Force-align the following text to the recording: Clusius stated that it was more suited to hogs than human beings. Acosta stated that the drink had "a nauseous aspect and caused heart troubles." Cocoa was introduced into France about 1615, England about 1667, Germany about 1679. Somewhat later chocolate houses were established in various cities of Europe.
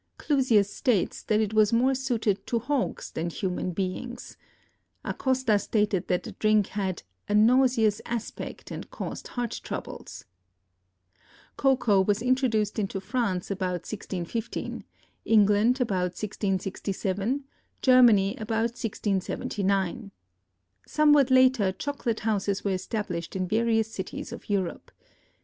Clusius 0.17 0.73
stated 0.73 1.27
that 1.27 1.41
it 1.41 1.53
was 1.53 1.71
more 1.71 1.93
suited 1.93 2.47
to 2.47 2.57
hogs 2.57 3.11
than 3.11 3.29
human 3.29 3.69
beings. 3.69 4.35
Acosta 5.05 5.59
stated 5.59 6.07
that 6.07 6.23
the 6.23 6.31
drink 6.31 6.65
had 6.69 7.03
"a 7.29 7.35
nauseous 7.35 8.01
aspect 8.07 8.71
and 8.71 8.89
caused 8.89 9.27
heart 9.27 9.61
troubles." 9.63 10.25
Cocoa 11.55 12.01
was 12.01 12.23
introduced 12.23 12.79
into 12.79 12.99
France 12.99 13.51
about 13.51 13.85
1615, 13.87 14.83
England 15.23 15.79
about 15.79 16.17
1667, 16.17 17.43
Germany 17.83 18.31
about 18.37 18.73
1679. 18.73 20.11
Somewhat 20.87 21.29
later 21.29 21.71
chocolate 21.71 22.21
houses 22.21 22.63
were 22.63 22.71
established 22.71 23.35
in 23.35 23.47
various 23.47 23.93
cities 23.93 24.31
of 24.33 24.49
Europe. 24.49 24.89